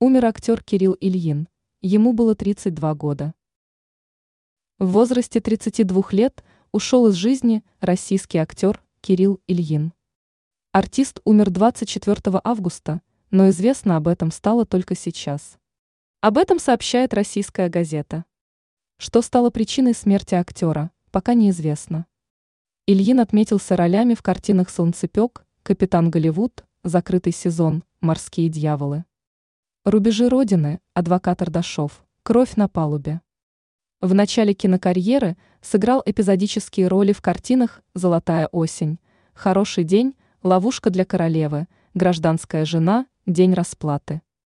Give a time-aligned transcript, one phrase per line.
[0.00, 1.48] Умер актер Кирилл Ильин.
[1.80, 3.34] Ему было 32 года.
[4.78, 9.92] В возрасте 32 лет ушел из жизни российский актер Кирилл Ильин.
[10.70, 15.58] Артист умер 24 августа, но известно об этом стало только сейчас.
[16.20, 18.24] Об этом сообщает российская газета.
[18.98, 22.06] Что стало причиной смерти актера, пока неизвестно.
[22.86, 29.04] Ильин отметился ролями в картинах «Солнцепек», «Капитан Голливуд», «Закрытый сезон», «Морские дьяволы».
[29.90, 33.22] Рубежи Родины, адвокат Ардашов, кровь на палубе.
[34.02, 38.98] В начале кинокарьеры сыграл эпизодические роли в картинах «Золотая осень»,
[39.32, 44.20] «Хороший день», «Ловушка для королевы», «Гражданская жена», «День расплаты».